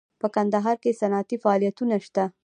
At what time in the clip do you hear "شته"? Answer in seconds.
2.05-2.23